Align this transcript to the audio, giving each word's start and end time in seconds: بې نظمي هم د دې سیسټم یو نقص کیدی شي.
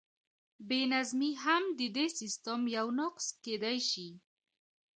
بې 0.67 0.81
نظمي 0.93 1.31
هم 1.43 1.63
د 1.79 1.81
دې 1.95 2.05
سیسټم 2.19 2.61
یو 2.77 2.87
نقص 3.01 3.25
کیدی 3.43 3.77
شي. 3.89 4.09